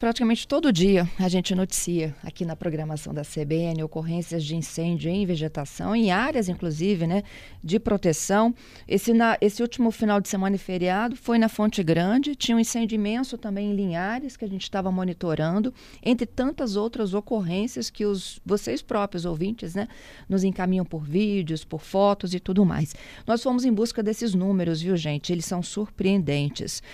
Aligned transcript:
Praticamente 0.00 0.46
todo 0.46 0.72
dia 0.72 1.10
a 1.18 1.28
gente 1.28 1.56
noticia 1.56 2.14
aqui 2.22 2.44
na 2.44 2.54
programação 2.54 3.12
da 3.12 3.22
CBN 3.22 3.82
ocorrências 3.82 4.44
de 4.44 4.54
incêndio 4.54 5.10
em 5.10 5.26
vegetação, 5.26 5.92
em 5.92 6.12
áreas, 6.12 6.48
inclusive, 6.48 7.04
né, 7.04 7.24
de 7.64 7.80
proteção. 7.80 8.54
Esse, 8.86 9.12
na, 9.12 9.36
esse 9.40 9.60
último 9.60 9.90
final 9.90 10.20
de 10.20 10.28
semana 10.28 10.54
e 10.54 10.58
feriado 10.58 11.16
foi 11.16 11.36
na 11.36 11.48
Fonte 11.48 11.82
Grande, 11.82 12.36
tinha 12.36 12.56
um 12.56 12.60
incêndio 12.60 12.94
imenso 12.94 13.36
também 13.36 13.72
em 13.72 13.74
Linhares, 13.74 14.36
que 14.36 14.44
a 14.44 14.48
gente 14.48 14.62
estava 14.62 14.92
monitorando, 14.92 15.74
entre 16.00 16.26
tantas 16.26 16.76
outras 16.76 17.12
ocorrências 17.12 17.90
que 17.90 18.06
os 18.06 18.40
vocês 18.46 18.80
próprios 18.80 19.24
ouvintes 19.24 19.74
né, 19.74 19.88
nos 20.28 20.44
encaminham 20.44 20.84
por 20.84 21.02
vídeos, 21.02 21.64
por 21.64 21.80
fotos 21.80 22.34
e 22.34 22.38
tudo 22.38 22.64
mais. 22.64 22.94
Nós 23.26 23.42
fomos 23.42 23.64
em 23.64 23.72
busca 23.72 24.00
desses 24.00 24.32
números, 24.32 24.80
viu, 24.80 24.96
gente? 24.96 25.32
Eles 25.32 25.44
são 25.44 25.60
surpreendentes. 25.60 26.84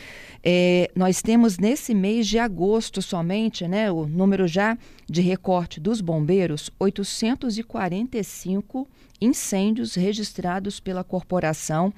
É, 0.42 0.90
nós 0.96 1.20
temos 1.20 1.58
nesse 1.58 1.94
mês 1.94 2.26
de 2.26 2.38
agosto 2.38 2.93
somente, 3.02 3.66
né, 3.66 3.90
o 3.90 4.06
número 4.06 4.46
já 4.46 4.78
de 5.08 5.20
recorte 5.20 5.80
dos 5.80 6.00
bombeiros, 6.00 6.70
845 6.78 8.86
incêndios 9.20 9.94
registrados 9.94 10.80
pela 10.80 11.04
corporação. 11.04 11.92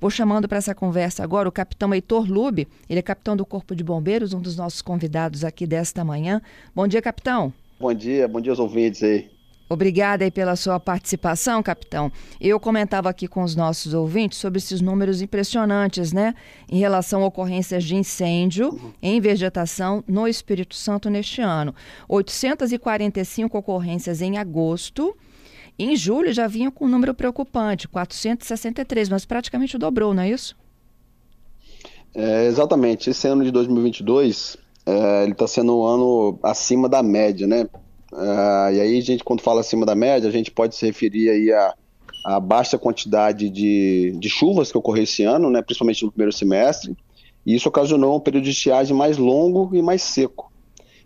Vou 0.00 0.10
chamando 0.10 0.48
para 0.48 0.58
essa 0.58 0.74
conversa 0.74 1.22
agora 1.22 1.48
o 1.48 1.52
capitão 1.52 1.94
Heitor 1.94 2.30
Lube, 2.30 2.68
ele 2.88 2.98
é 2.98 3.02
capitão 3.02 3.36
do 3.36 3.46
Corpo 3.46 3.74
de 3.74 3.84
Bombeiros, 3.84 4.32
um 4.32 4.40
dos 4.40 4.56
nossos 4.56 4.82
convidados 4.82 5.44
aqui 5.44 5.66
desta 5.66 6.04
manhã. 6.04 6.40
Bom 6.74 6.86
dia, 6.86 7.02
capitão. 7.02 7.52
Bom 7.78 7.94
dia, 7.94 8.28
bom 8.28 8.40
dia 8.40 8.52
aos 8.52 8.58
ouvintes 8.58 9.02
aí. 9.02 9.31
Obrigada 9.72 10.22
aí 10.22 10.30
pela 10.30 10.54
sua 10.54 10.78
participação, 10.78 11.62
capitão. 11.62 12.12
Eu 12.38 12.60
comentava 12.60 13.08
aqui 13.08 13.26
com 13.26 13.42
os 13.42 13.56
nossos 13.56 13.94
ouvintes 13.94 14.36
sobre 14.36 14.58
esses 14.58 14.82
números 14.82 15.22
impressionantes, 15.22 16.12
né, 16.12 16.34
em 16.70 16.78
relação 16.78 17.22
a 17.22 17.26
ocorrências 17.26 17.82
de 17.82 17.96
incêndio 17.96 18.78
em 19.00 19.18
vegetação 19.18 20.04
no 20.06 20.28
Espírito 20.28 20.74
Santo 20.74 21.08
neste 21.08 21.40
ano. 21.40 21.74
845 22.06 23.56
ocorrências 23.56 24.20
em 24.20 24.36
agosto. 24.36 25.16
Em 25.78 25.96
julho 25.96 26.34
já 26.34 26.46
vinha 26.46 26.70
com 26.70 26.84
um 26.84 26.88
número 26.88 27.14
preocupante, 27.14 27.88
463, 27.88 29.08
mas 29.08 29.24
praticamente 29.24 29.78
dobrou, 29.78 30.12
não 30.12 30.22
é 30.22 30.28
isso? 30.28 30.54
É, 32.14 32.44
exatamente. 32.44 33.08
Esse 33.08 33.26
ano 33.26 33.42
de 33.42 33.50
2022, 33.50 34.58
é, 34.84 35.22
ele 35.22 35.32
está 35.32 35.46
sendo 35.46 35.78
um 35.78 35.82
ano 35.82 36.38
acima 36.42 36.90
da 36.90 37.02
média, 37.02 37.46
né? 37.46 37.66
Uh, 38.12 38.70
e 38.74 38.80
aí, 38.80 38.98
a 38.98 39.00
gente, 39.00 39.24
quando 39.24 39.40
fala 39.40 39.60
acima 39.60 39.86
da 39.86 39.94
média, 39.94 40.28
a 40.28 40.32
gente 40.32 40.50
pode 40.50 40.76
se 40.76 40.84
referir 40.84 41.30
aí 41.30 41.50
a, 41.50 41.74
a 42.26 42.40
baixa 42.40 42.76
quantidade 42.76 43.48
de, 43.48 44.14
de 44.18 44.28
chuvas 44.28 44.70
que 44.70 44.76
ocorreu 44.76 45.04
esse 45.04 45.22
ano, 45.22 45.48
né, 45.48 45.62
principalmente 45.62 46.04
no 46.04 46.12
primeiro 46.12 46.32
semestre, 46.32 46.94
e 47.44 47.54
isso 47.54 47.68
ocasionou 47.68 48.16
um 48.16 48.20
período 48.20 48.44
de 48.44 48.50
estiagem 48.50 48.94
mais 48.94 49.16
longo 49.16 49.74
e 49.74 49.80
mais 49.80 50.02
seco. 50.02 50.52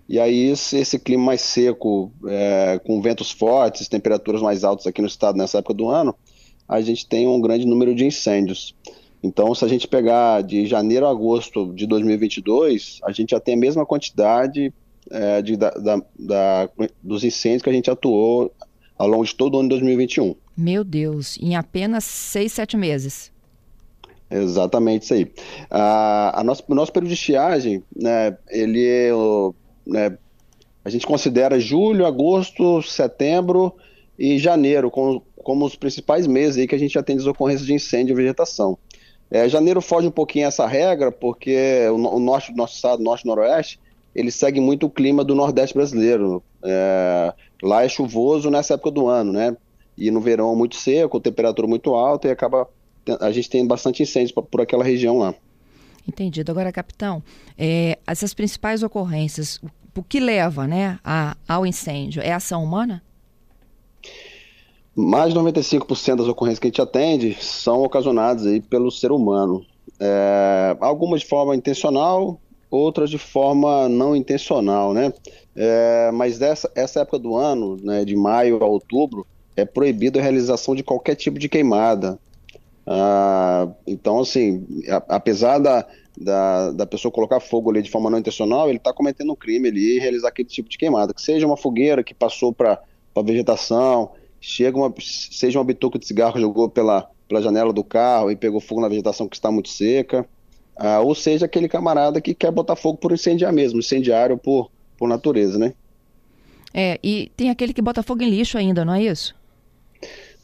E 0.08 0.18
aí, 0.18 0.50
esse, 0.50 0.78
esse 0.78 0.98
clima 0.98 1.24
mais 1.24 1.40
seco, 1.42 2.12
é, 2.26 2.80
com 2.84 3.00
ventos 3.00 3.30
fortes, 3.30 3.88
temperaturas 3.88 4.42
mais 4.42 4.64
altas 4.64 4.86
aqui 4.86 5.00
no 5.00 5.08
estado 5.08 5.38
nessa 5.38 5.58
época 5.58 5.74
do 5.74 5.88
ano, 5.88 6.14
a 6.68 6.80
gente 6.80 7.06
tem 7.08 7.28
um 7.28 7.40
grande 7.40 7.64
número 7.64 7.94
de 7.94 8.04
incêndios. 8.04 8.74
Então, 9.22 9.54
se 9.54 9.64
a 9.64 9.68
gente 9.68 9.86
pegar 9.88 10.42
de 10.42 10.66
janeiro 10.66 11.06
a 11.06 11.10
agosto 11.10 11.72
de 11.72 11.86
2022, 11.86 12.98
a 13.04 13.12
gente 13.12 13.30
já 13.30 13.40
tem 13.40 13.54
a 13.54 13.58
mesma 13.58 13.86
quantidade 13.86 14.72
é, 15.10 15.42
de, 15.42 15.56
da, 15.56 15.70
da, 16.18 16.68
dos 17.02 17.24
incêndios 17.24 17.62
que 17.62 17.70
a 17.70 17.72
gente 17.72 17.90
atuou 17.90 18.52
ao 18.98 19.06
longo 19.06 19.24
de 19.24 19.34
todo 19.34 19.54
o 19.54 19.60
ano 19.60 19.68
de 19.68 19.74
2021. 19.76 20.34
Meu 20.56 20.82
Deus, 20.82 21.38
em 21.40 21.54
apenas 21.54 22.04
seis, 22.04 22.52
sete 22.52 22.76
meses. 22.76 23.30
Exatamente 24.30 25.04
isso 25.04 25.14
aí. 25.14 25.30
A, 25.70 26.40
a 26.40 26.44
nosso, 26.44 26.64
o 26.66 26.74
nosso 26.74 26.92
período 26.92 27.10
de 27.10 27.14
estiagem, 27.14 27.82
né, 27.94 28.36
ele 28.48 28.84
é, 28.84 29.10
né, 29.86 30.18
a 30.84 30.90
gente 30.90 31.06
considera 31.06 31.60
julho, 31.60 32.06
agosto, 32.06 32.82
setembro 32.82 33.74
e 34.18 34.38
janeiro 34.38 34.90
como, 34.90 35.22
como 35.42 35.64
os 35.64 35.76
principais 35.76 36.26
meses 36.26 36.58
aí 36.58 36.66
que 36.66 36.74
a 36.74 36.78
gente 36.78 36.94
já 36.94 37.02
tem 37.02 37.16
as 37.16 37.26
ocorrências 37.26 37.66
de 37.66 37.74
incêndio 37.74 38.14
e 38.14 38.16
vegetação. 38.16 38.78
É, 39.30 39.48
janeiro 39.48 39.80
foge 39.80 40.06
um 40.06 40.12
pouquinho 40.12 40.46
essa 40.46 40.66
regra, 40.66 41.10
porque 41.10 41.86
o, 41.90 41.94
o 41.94 42.20
norte 42.20 42.52
do 42.52 42.56
nosso 42.56 42.76
estado, 42.76 43.02
norte 43.02 43.22
e 43.22 43.26
noroeste, 43.26 43.80
ele 44.16 44.30
segue 44.30 44.58
muito 44.58 44.86
o 44.86 44.90
clima 44.90 45.22
do 45.22 45.34
Nordeste 45.34 45.74
brasileiro. 45.74 46.42
É, 46.64 47.34
lá 47.62 47.84
é 47.84 47.88
chuvoso 47.88 48.50
nessa 48.50 48.74
época 48.74 48.90
do 48.90 49.06
ano, 49.06 49.30
né? 49.30 49.54
E 49.96 50.10
no 50.10 50.22
verão 50.22 50.56
muito 50.56 50.76
seco, 50.76 51.20
temperatura 51.20 51.68
muito 51.68 51.94
alta 51.94 52.28
e 52.28 52.30
acaba 52.30 52.66
a 53.20 53.30
gente 53.30 53.48
tem 53.48 53.64
bastante 53.64 54.02
incêndios 54.02 54.32
por 54.32 54.60
aquela 54.60 54.82
região 54.82 55.18
lá. 55.18 55.34
Entendido. 56.08 56.50
Agora, 56.50 56.72
capitão, 56.72 57.22
é, 57.58 57.98
essas 58.06 58.32
principais 58.34 58.82
ocorrências, 58.82 59.60
o 59.94 60.02
que 60.02 60.18
leva 60.18 60.66
né, 60.66 60.98
a, 61.04 61.36
ao 61.46 61.66
incêndio? 61.66 62.22
É 62.22 62.32
ação 62.32 62.64
humana? 62.64 63.02
Mais 64.94 65.32
de 65.32 65.38
95% 65.38 66.16
das 66.16 66.26
ocorrências 66.26 66.58
que 66.58 66.66
a 66.66 66.70
gente 66.70 66.82
atende 66.82 67.36
são 67.40 67.82
ocasionadas 67.82 68.46
aí 68.46 68.60
pelo 68.60 68.90
ser 68.90 69.12
humano. 69.12 69.64
É, 70.00 70.76
algumas 70.80 71.20
de 71.20 71.26
forma 71.26 71.54
intencional, 71.54 72.40
outras 72.70 73.10
de 73.10 73.18
forma 73.18 73.88
não 73.88 74.14
intencional, 74.14 74.92
né? 74.92 75.12
É, 75.54 76.10
mas 76.12 76.38
dessa, 76.38 76.70
essa 76.74 77.00
época 77.00 77.18
do 77.18 77.36
ano, 77.36 77.76
né, 77.82 78.04
de 78.04 78.14
maio 78.14 78.62
a 78.62 78.66
outubro, 78.66 79.26
é 79.56 79.64
proibido 79.64 80.18
a 80.18 80.22
realização 80.22 80.74
de 80.74 80.82
qualquer 80.82 81.14
tipo 81.14 81.38
de 81.38 81.48
queimada. 81.48 82.18
Ah, 82.86 83.68
então, 83.86 84.20
assim, 84.20 84.64
a, 84.88 85.16
apesar 85.16 85.58
da, 85.58 85.86
da, 86.16 86.70
da, 86.72 86.86
pessoa 86.86 87.10
colocar 87.10 87.40
fogo 87.40 87.70
ali 87.70 87.82
de 87.82 87.90
forma 87.90 88.10
não 88.10 88.18
intencional, 88.18 88.68
ele 88.68 88.78
está 88.78 88.92
cometendo 88.92 89.32
um 89.32 89.36
crime 89.36 89.68
ali 89.68 89.96
e 89.96 89.98
realizar 89.98 90.28
aquele 90.28 90.48
tipo 90.48 90.68
de 90.68 90.78
queimada. 90.78 91.12
Que 91.12 91.22
seja 91.22 91.46
uma 91.46 91.56
fogueira 91.56 92.04
que 92.04 92.14
passou 92.14 92.52
para 92.52 92.80
a 93.14 93.22
vegetação, 93.22 94.12
chega 94.40 94.76
uma, 94.76 94.92
seja 95.00 95.58
uma 95.58 95.64
bituca 95.64 95.98
de 95.98 96.06
cigarro 96.06 96.34
que 96.34 96.40
jogou 96.40 96.68
pela, 96.68 97.10
pela 97.26 97.42
janela 97.42 97.72
do 97.72 97.82
carro 97.82 98.30
e 98.30 98.36
pegou 98.36 98.60
fogo 98.60 98.80
na 98.80 98.88
vegetação 98.88 99.26
que 99.26 99.36
está 99.36 99.50
muito 99.50 99.68
seca. 99.68 100.28
Ah, 100.76 101.00
ou 101.00 101.14
seja, 101.14 101.46
aquele 101.46 101.68
camarada 101.68 102.20
que 102.20 102.34
quer 102.34 102.50
botar 102.50 102.76
fogo 102.76 102.98
por 102.98 103.12
incendiar 103.12 103.52
mesmo, 103.52 103.78
incendiário 103.78 104.36
por, 104.36 104.70
por 104.98 105.08
natureza, 105.08 105.58
né? 105.58 105.72
É, 106.74 106.98
e 107.02 107.30
tem 107.36 107.48
aquele 107.48 107.72
que 107.72 107.80
bota 107.80 108.02
fogo 108.02 108.22
em 108.22 108.28
lixo 108.28 108.58
ainda, 108.58 108.84
não 108.84 108.92
é 108.92 109.02
isso? 109.02 109.34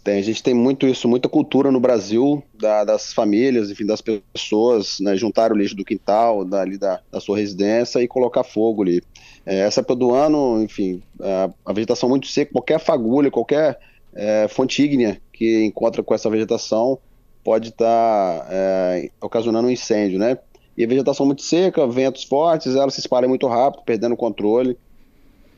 Tem, 0.03 0.19
a 0.19 0.23
gente 0.23 0.43
tem 0.43 0.55
muito 0.55 0.87
isso, 0.87 1.07
muita 1.07 1.29
cultura 1.29 1.71
no 1.71 1.79
Brasil, 1.79 2.43
da, 2.55 2.83
das 2.83 3.13
famílias, 3.13 3.71
enfim, 3.71 3.87
das 3.87 4.01
pessoas, 4.01 4.99
né, 4.99 5.15
juntar 5.17 5.53
o 5.53 5.57
lixo 5.57 5.77
do 5.77 5.85
quintal, 5.85 6.45
dali 6.45 6.77
da, 6.77 7.01
da 7.11 7.21
sua 7.21 7.37
residência 7.37 8.01
e 8.01 8.09
colocar 8.09 8.43
fogo 8.43 8.83
ali. 8.83 9.01
É, 9.47 9.61
essa 9.61 9.81
época 9.81 9.95
do 9.95 10.13
ano, 10.13 10.61
enfim, 10.63 11.03
a, 11.21 11.51
a 11.65 11.73
vegetação 11.73 12.09
muito 12.09 12.27
seca, 12.27 12.51
qualquer 12.51 12.81
fagulha, 12.81 13.31
qualquer 13.31 13.79
é, 14.13 14.49
fonte 14.49 14.83
ígnea 14.83 15.21
que 15.33 15.65
encontra 15.65 16.03
com 16.03 16.15
essa 16.15 16.29
vegetação 16.29 16.99
pode 17.45 17.71
estar 17.71 18.41
tá, 18.41 18.47
é, 18.51 19.11
ocasionando 19.21 19.69
um 19.69 19.71
incêndio, 19.71 20.19
né? 20.19 20.39
E 20.77 20.85
a 20.85 20.89
vegetação 20.89 21.27
muito 21.27 21.43
seca, 21.43 21.87
ventos 21.87 22.25
fortes, 22.25 22.75
ela 22.75 22.91
se 22.91 23.01
espalha 23.01 23.29
muito 23.29 23.47
rápido, 23.47 23.83
perdendo 23.85 24.13
o 24.13 24.17
controle. 24.17 24.77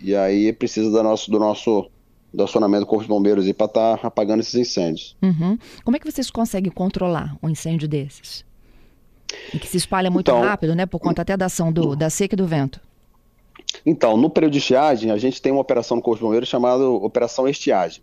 E 0.00 0.14
aí 0.14 0.52
precisa 0.52 0.90
do 0.90 1.02
nosso, 1.02 1.30
do 1.30 1.38
nosso 1.38 1.88
acionamento 2.42 2.80
do 2.80 2.86
Corpo 2.86 3.04
de 3.04 3.08
Bombeiros 3.08 3.50
para 3.52 3.66
estar 3.66 3.98
tá 3.98 4.08
apagando 4.08 4.40
esses 4.40 4.54
incêndios. 4.54 5.16
Uhum. 5.22 5.56
Como 5.84 5.96
é 5.96 6.00
que 6.00 6.10
vocês 6.10 6.30
conseguem 6.30 6.70
controlar 6.70 7.36
um 7.42 7.48
incêndio 7.48 7.86
desses? 7.86 8.44
E 9.52 9.58
que 9.58 9.68
se 9.68 9.76
espalha 9.76 10.10
muito 10.10 10.30
então, 10.30 10.42
rápido, 10.42 10.74
né? 10.74 10.84
Por 10.84 10.98
conta 10.98 11.22
até 11.22 11.36
da 11.36 11.46
ação 11.46 11.72
do, 11.72 11.94
da 11.94 12.10
seca 12.10 12.34
e 12.34 12.36
do 12.36 12.46
vento. 12.46 12.80
Então, 13.86 14.16
no 14.16 14.30
período 14.30 14.52
de 14.52 14.58
estiagem, 14.58 15.10
a 15.10 15.16
gente 15.16 15.40
tem 15.40 15.52
uma 15.52 15.60
operação 15.60 15.96
no 15.96 16.02
Corpo 16.02 16.18
de 16.18 16.24
Bombeiros 16.24 16.48
chamada 16.48 16.88
Operação 16.88 17.48
Estiagem. 17.48 18.02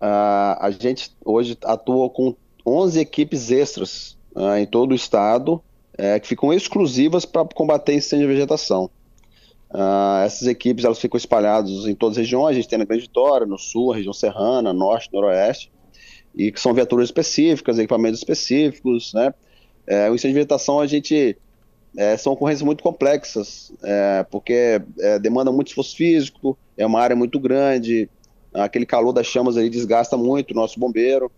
Uh, 0.00 0.58
a 0.60 0.70
gente 0.70 1.10
hoje 1.24 1.56
atua 1.64 2.10
com 2.10 2.34
11 2.66 3.00
equipes 3.00 3.50
extras 3.50 4.16
uh, 4.34 4.56
em 4.56 4.66
todo 4.66 4.92
o 4.92 4.94
estado 4.94 5.62
uh, 5.98 6.20
que 6.20 6.28
ficam 6.28 6.52
exclusivas 6.52 7.24
para 7.24 7.44
combater 7.46 7.94
incêndio 7.94 8.26
de 8.26 8.34
vegetação. 8.34 8.90
Uh, 9.70 10.22
essas 10.24 10.46
equipes 10.46 10.84
elas 10.84 11.00
ficam 11.00 11.18
espalhadas 11.18 11.86
em 11.86 11.94
todas 11.94 12.16
as 12.16 12.22
regiões, 12.22 12.50
a 12.50 12.60
gente 12.60 12.68
tem 12.68 12.78
na 12.78 12.84
Grande 12.84 13.02
Vitória, 13.02 13.46
no 13.46 13.58
sul, 13.58 13.90
região 13.90 14.12
serrana, 14.12 14.72
norte, 14.72 15.10
noroeste, 15.12 15.70
e 16.34 16.52
que 16.52 16.60
são 16.60 16.72
viaturas 16.72 17.08
específicas, 17.08 17.78
equipamentos 17.78 18.20
específicos, 18.20 19.12
né? 19.12 19.34
É, 19.86 20.08
o 20.10 20.14
incêndio 20.14 20.34
de 20.34 20.40
vegetação 20.40 20.80
a 20.80 20.86
gente 20.86 21.36
é, 21.96 22.16
são 22.16 22.32
ocorrências 22.32 22.62
muito 22.62 22.82
complexas, 22.82 23.72
é, 23.82 24.24
porque 24.30 24.80
é, 25.00 25.18
demanda 25.18 25.52
muito 25.52 25.68
esforço 25.68 25.96
físico, 25.96 26.56
é 26.76 26.86
uma 26.86 27.00
área 27.00 27.14
muito 27.14 27.38
grande, 27.38 28.08
aquele 28.52 28.86
calor 28.86 29.12
das 29.12 29.26
chamas 29.26 29.56
aí 29.56 29.68
desgasta 29.68 30.16
muito 30.16 30.52
o 30.52 30.54
nosso 30.54 30.78
bombeiro. 30.78 31.30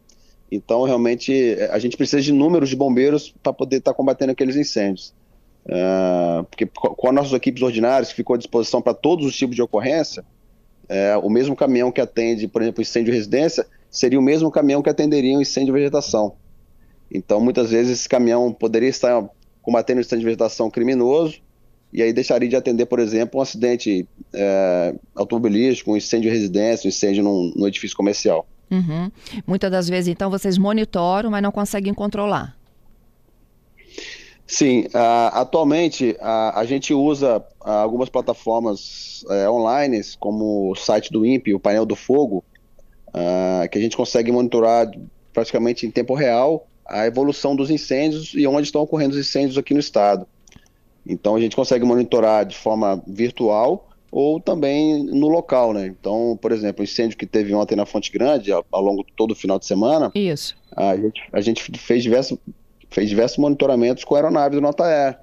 Então, 0.51 0.85
realmente, 0.85 1.57
a 1.71 1.79
gente 1.79 1.97
precisa 1.97 2.23
de 2.23 2.33
números 2.33 2.69
de 2.69 2.77
bombeiros 2.77 3.35
para 3.43 3.53
poder 3.53 3.79
estar 3.79 3.93
tá 3.93 3.97
combatendo 3.97 4.33
aqueles 4.33 4.57
incêndios. 4.57 5.15
Uh, 5.67 6.45
porque 6.45 6.67
com 6.67 7.09
as 7.09 7.15
nossas 7.15 7.33
equipes 7.33 7.63
ordinárias, 7.63 8.11
que 8.11 8.15
ficou 8.15 8.35
à 8.35 8.37
disposição 8.39 8.81
para 8.81 8.95
todos 8.95 9.27
os 9.27 9.37
tipos 9.37 9.57
de 9.57 9.63
ocorrência, 9.63 10.25
é, 10.89 11.17
o 11.17 11.29
mesmo 11.29 11.57
caminhão 11.57 11.91
que 11.91 12.01
atende, 12.01 12.47
por 12.47 12.63
exemplo, 12.63 12.81
incêndio 12.81 13.13
de 13.13 13.19
residência, 13.19 13.67
seria 13.91 14.19
o 14.19 14.23
mesmo 14.23 14.51
caminhão 14.51 14.83
que 14.83 14.91
atenderia 14.91 15.37
um 15.37 15.41
incêndio 15.41 15.75
de 15.75 15.81
vegetação. 15.81 16.37
Então, 17.11 17.41
muitas 17.41 17.71
vezes, 17.71 17.99
esse 18.01 18.09
caminhão 18.09 18.53
poderia 18.53 18.89
estar 18.89 19.29
combatendo 19.63 19.99
um 19.99 20.01
incêndio 20.01 20.21
de 20.21 20.27
vegetação 20.27 20.71
criminoso, 20.71 21.41
e 21.93 22.03
aí 22.03 22.13
deixaria 22.13 22.49
de 22.49 22.57
atender, 22.57 22.87
por 22.87 22.99
exemplo, 22.99 23.41
um 23.41 23.43
acidente 23.43 24.09
é, 24.33 24.95
automobilístico, 25.15 25.93
um 25.93 25.97
incêndio 25.97 26.31
de 26.31 26.37
residência, 26.37 26.87
um 26.87 26.91
incêndio 26.91 27.25
num, 27.25 27.53
num 27.57 27.67
edifício 27.67 27.97
comercial. 27.97 28.47
Uhum. 28.71 29.11
Muitas 29.47 29.71
das 29.71 29.89
vezes, 29.89 30.09
então, 30.09 30.31
vocês 30.31 30.59
monitoram, 30.59 31.31
mas 31.31 31.43
não 31.43 31.53
conseguem 31.53 31.95
controlar. 31.95 32.57
Sim, 34.47 34.83
uh, 34.87 35.33
atualmente 35.33 36.17
uh, 36.21 36.55
a 36.55 36.65
gente 36.65 36.95
usa 36.95 37.39
uh, 37.39 37.69
algumas 37.69 38.09
plataformas 38.09 39.25
uh, 39.25 39.51
online, 39.51 40.01
como 40.21 40.71
o 40.71 40.75
site 40.77 41.11
do 41.11 41.27
INPE, 41.27 41.53
o 41.53 41.59
painel 41.59 41.85
do 41.85 41.97
fogo, 41.97 42.45
que 43.73 43.79
a 43.79 43.81
gente 43.81 43.97
consegue 43.97 44.31
monitorar 44.31 44.91
praticamente 45.33 45.87
em 45.87 45.91
tempo 45.91 46.13
real 46.13 46.67
a 46.87 47.07
evolução 47.07 47.57
dos 47.57 47.71
incêndios 47.71 48.35
e 48.35 48.47
onde 48.47 48.67
estão 48.67 48.83
ocorrendo 48.83 49.15
os 49.15 49.19
incêndios 49.19 49.57
aqui 49.57 49.73
no 49.73 49.81
estado. 49.81 50.27
Então 51.07 51.35
a 51.35 51.41
gente 51.41 51.57
consegue 51.57 51.83
monitorar 51.83 52.45
de 52.45 52.55
forma 52.55 53.03
virtual 53.07 53.89
ou 54.19 54.41
também 54.41 55.05
no 55.05 55.29
local, 55.29 55.75
né? 55.75 55.87
Então, 55.87 56.39
por 56.41 56.51
exemplo, 56.51 56.81
o 56.81 56.85
incêndio 56.85 57.19
que 57.19 57.27
teve 57.27 57.53
ontem 57.53 57.77
na 57.77 57.85
Fonte 57.85 58.11
Grande, 58.11 58.51
ao, 58.51 58.65
ao 58.73 58.81
longo 58.81 59.05
de 59.05 59.13
todo 59.15 59.33
o 59.33 59.35
final 59.35 59.59
de 59.59 59.67
semana, 59.67 60.11
Isso. 60.15 60.57
A 60.75 60.97
gente, 60.97 61.23
a 61.31 61.41
gente 61.43 61.79
fez 61.79 62.03
diversos 62.03 62.39
fez 62.89 63.11
diversos 63.11 63.37
monitoramentos 63.37 64.05
com 64.05 64.15
aeronaves 64.15 64.57
do 64.57 64.63
Nota 64.63 64.85
E. 64.87 65.17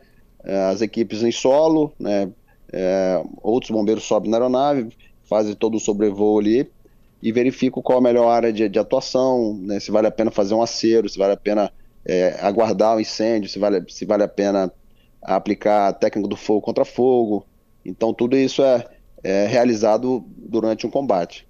É, 0.44 0.66
as 0.66 0.82
equipes 0.84 1.24
em 1.24 1.32
solo, 1.32 1.92
né, 2.00 2.30
é, 2.72 3.20
outros 3.42 3.72
bombeiros 3.72 4.04
sobem 4.04 4.30
na 4.30 4.38
aeronave, 4.38 4.90
fazem 5.28 5.56
todo 5.56 5.78
o 5.78 5.80
sobrevoo 5.80 6.38
ali 6.38 6.70
e 7.20 7.32
verificam 7.32 7.82
qual 7.82 7.98
a 7.98 8.02
melhor 8.02 8.30
área 8.30 8.54
de, 8.54 8.70
de 8.70 8.78
atuação, 8.78 9.58
né, 9.60 9.80
se 9.80 9.90
vale 9.90 10.06
a 10.06 10.12
pena 10.12 10.30
fazer 10.30 10.54
um 10.54 10.62
acero, 10.62 11.10
se 11.10 11.18
vale 11.18 11.34
a 11.34 11.38
pena 11.38 11.74
é, 12.06 12.38
aguardar 12.42 12.98
o 12.98 13.02
incêndio, 13.02 13.50
se 13.50 13.58
vale, 13.58 13.84
se 13.90 14.06
vale 14.06 14.22
a 14.22 14.28
pena 14.28 14.72
aplicar 15.20 15.88
a 15.88 15.94
técnica 15.94 16.30
do 16.30 16.36
fogo 16.36 16.62
contra 16.62 16.86
fogo. 16.86 17.44
Então, 17.86 18.14
tudo 18.14 18.38
isso 18.38 18.64
é, 18.64 18.86
é 19.24 19.48
realizado 19.48 20.24
durante 20.38 20.86
um 20.88 20.90
combate. 20.90 21.48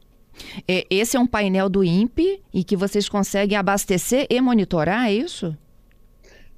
Esse 0.67 1.15
é 1.15 1.19
um 1.19 1.27
painel 1.27 1.69
do 1.69 1.83
INPE 1.83 2.41
e 2.53 2.63
que 2.63 2.75
vocês 2.75 3.07
conseguem 3.07 3.57
abastecer 3.57 4.25
e 4.29 4.41
monitorar, 4.41 5.07
é 5.07 5.13
isso? 5.13 5.55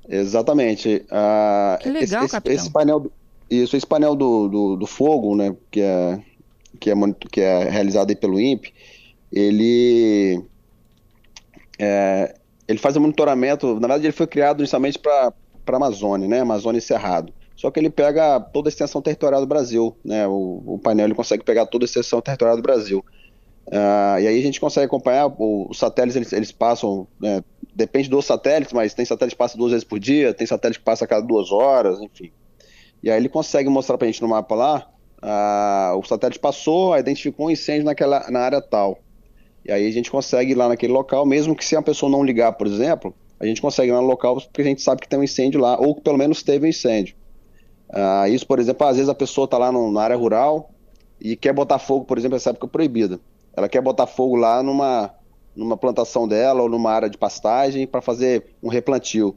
Exatamente. 0.08 1.06
Ah, 1.12 1.78
que 1.82 1.90
legal, 1.90 2.24
esse, 2.24 2.32
capitão. 2.32 2.56
Esse 2.56 2.72
painel, 2.72 3.12
isso, 3.50 3.76
esse 3.76 3.86
painel 3.86 4.16
do, 4.16 4.48
do, 4.48 4.76
do, 4.78 4.88
fogo, 4.88 5.36
né, 5.36 5.56
que 5.72 5.82
é, 5.82 6.20
que 6.80 6.90
é, 6.90 6.94
que 7.32 7.42
é 7.42 7.70
realizado 7.70 8.16
pelo 8.16 8.40
INPE, 8.40 8.74
ele, 9.32 10.42
é, 11.80 12.36
ele 12.68 12.80
faz 12.80 12.96
o 12.96 13.02
monitoramento, 13.02 13.74
na 13.76 13.88
verdade 13.88 14.06
ele 14.06 14.14
foi 14.14 14.28
criado 14.28 14.60
inicialmente 14.60 15.00
para 15.00 15.34
a 15.68 15.76
Amazônia, 15.76 16.28
né, 16.28 16.40
Amazônia 16.40 16.80
e 16.80 16.82
Cerrado. 16.82 17.34
Só 17.56 17.72
que 17.72 17.80
ele 17.80 17.90
pega 17.90 18.40
toda 18.40 18.68
a 18.68 18.72
extensão 18.72 19.02
territorial 19.02 19.42
do 19.42 19.48
Brasil, 19.48 19.96
né, 20.04 20.28
o, 20.28 20.62
o 20.66 20.80
painel 20.80 21.06
ele 21.06 21.16
consegue 21.16 21.44
pegar 21.44 21.66
toda 21.66 21.86
a 21.86 21.88
extensão 21.88 22.22
territorial 22.22 22.58
do 22.58 22.62
Brasil. 22.62 23.04
Uh, 23.68 24.20
e 24.20 24.28
aí 24.28 24.40
a 24.40 24.44
gente 24.44 24.60
consegue 24.60 24.86
acompanhar, 24.86 25.34
os 25.40 25.78
satélites 25.78 26.16
eles, 26.16 26.34
eles 26.34 26.52
passam, 26.52 27.08
né, 27.20 27.42
depende 27.74 28.10
dos 28.10 28.26
satélites, 28.26 28.74
mas 28.74 28.94
tem 28.94 29.06
satélite 29.06 29.36
que 29.36 29.40
passa 29.40 29.58
duas 29.58 29.72
vezes 29.72 29.84
por 29.84 30.00
dia, 30.00 30.34
tem 30.34 30.46
satélite 30.46 30.80
que 30.80 30.86
passa 30.86 31.06
a 31.06 31.08
cada 31.08 31.26
duas 31.26 31.52
horas, 31.52 32.00
enfim. 32.02 32.32
E 33.02 33.10
aí 33.10 33.18
ele 33.18 33.30
consegue 33.30 33.70
mostrar 33.70 33.98
pra 33.98 34.08
gente 34.08 34.22
no 34.22 34.28
mapa 34.28 34.54
lá, 34.54 34.90
uh, 35.24 35.98
o 35.98 36.04
satélite 36.04 36.40
passou, 36.40 36.98
identificou 36.98 37.48
um 37.48 37.52
incêndio 37.52 37.86
naquela, 37.86 38.30
na 38.30 38.42
área 38.42 38.62
tal. 38.62 39.00
E 39.66 39.72
aí 39.72 39.88
a 39.88 39.92
gente 39.92 40.12
consegue 40.12 40.52
ir 40.52 40.56
lá 40.56 40.68
naquele 40.68 40.94
local, 40.94 41.26
mesmo 41.26 41.56
que 41.56 41.66
se 41.66 41.76
a 41.76 41.82
pessoa 41.82 42.10
não 42.10 42.24
ligar, 42.24 42.52
por 42.54 42.68
exemplo, 42.68 43.16
a 43.40 43.46
gente 43.46 43.62
consegue 43.62 43.90
ir 43.90 43.94
lá 43.94 44.02
no 44.02 44.08
local 44.08 44.36
porque 44.36 44.62
a 44.62 44.66
gente 44.66 44.82
sabe 44.82 45.02
que 45.02 45.08
tem 45.08 45.18
um 45.18 45.24
incêndio 45.24 45.60
lá, 45.60 45.80
ou 45.80 45.96
que 45.96 46.02
pelo 46.02 46.18
menos 46.18 46.44
teve 46.44 46.66
um 46.66 46.70
incêndio. 46.70 47.16
Uh, 47.90 48.28
isso, 48.30 48.46
por 48.46 48.60
exemplo, 48.60 48.86
às 48.88 48.98
vezes 48.98 49.10
a 49.10 49.16
pessoa 49.16 49.46
está 49.46 49.58
lá 49.58 49.72
no, 49.72 49.92
na 49.92 50.02
área 50.02 50.16
rural 50.16 50.72
e 51.20 51.36
quer 51.36 51.54
botar 51.54 51.80
fogo, 51.80 52.06
por 52.06 52.18
exemplo, 52.18 52.36
nessa 52.36 52.50
época 52.50 52.68
proibida. 52.68 53.20
Ela 53.56 53.70
quer 53.70 53.82
botar 53.82 54.08
fogo 54.08 54.36
lá 54.36 54.62
numa, 54.62 55.14
numa 55.56 55.78
plantação 55.78 56.28
dela 56.28 56.62
ou 56.62 56.70
numa 56.70 56.92
área 56.92 57.10
de 57.10 57.18
pastagem 57.18 57.88
para 57.88 58.02
fazer 58.02 58.46
um 58.62 58.68
replantio. 58.68 59.36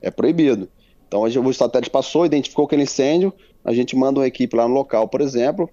É 0.00 0.10
proibido. 0.10 0.68
Então 1.08 1.22
o 1.22 1.54
satélite 1.54 1.90
passou, 1.90 2.26
identificou 2.26 2.64
aquele 2.64 2.82
incêndio, 2.82 3.32
a 3.64 3.72
gente 3.72 3.96
manda 3.96 4.20
uma 4.20 4.26
equipe 4.26 4.56
lá 4.56 4.68
no 4.68 4.74
local, 4.74 5.08
por 5.08 5.20
exemplo, 5.20 5.70